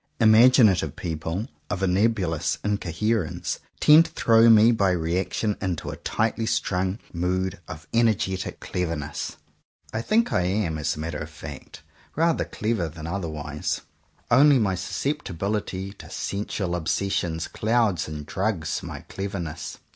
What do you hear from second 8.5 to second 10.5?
cleverness. I think I